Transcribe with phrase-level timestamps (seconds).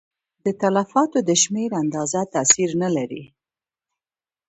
[0.45, 3.23] د تلفاتو د شمېر اندازه تاثیر نه لري.